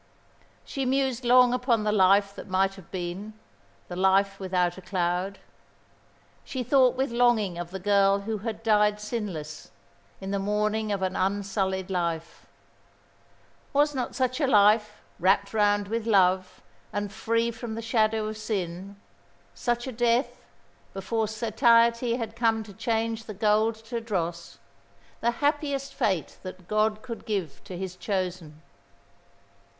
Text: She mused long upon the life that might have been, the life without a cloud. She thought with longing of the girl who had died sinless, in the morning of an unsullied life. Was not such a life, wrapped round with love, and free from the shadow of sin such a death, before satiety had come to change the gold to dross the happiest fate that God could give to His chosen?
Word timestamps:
She 0.65 0.83
mused 0.83 1.23
long 1.23 1.53
upon 1.53 1.83
the 1.83 1.91
life 1.91 2.33
that 2.33 2.47
might 2.47 2.73
have 2.73 2.89
been, 2.89 3.33
the 3.87 3.95
life 3.95 4.39
without 4.39 4.75
a 4.75 4.81
cloud. 4.81 5.37
She 6.43 6.63
thought 6.63 6.95
with 6.95 7.11
longing 7.11 7.59
of 7.59 7.69
the 7.69 7.77
girl 7.79 8.21
who 8.21 8.39
had 8.39 8.63
died 8.63 8.99
sinless, 8.99 9.69
in 10.19 10.31
the 10.31 10.39
morning 10.39 10.91
of 10.91 11.03
an 11.03 11.15
unsullied 11.15 11.91
life. 11.91 12.47
Was 13.73 13.93
not 13.93 14.15
such 14.15 14.41
a 14.41 14.47
life, 14.47 15.03
wrapped 15.19 15.53
round 15.53 15.87
with 15.87 16.07
love, 16.07 16.63
and 16.91 17.13
free 17.13 17.51
from 17.51 17.75
the 17.75 17.81
shadow 17.83 18.25
of 18.27 18.37
sin 18.39 18.99
such 19.53 19.85
a 19.85 19.91
death, 19.91 20.47
before 20.95 21.27
satiety 21.27 22.15
had 22.15 22.35
come 22.35 22.63
to 22.63 22.73
change 22.73 23.25
the 23.25 23.35
gold 23.35 23.75
to 23.75 24.01
dross 24.01 24.57
the 25.19 25.29
happiest 25.45 25.93
fate 25.93 26.39
that 26.41 26.67
God 26.67 27.03
could 27.03 27.23
give 27.27 27.63
to 27.65 27.77
His 27.77 27.95
chosen? 27.95 28.63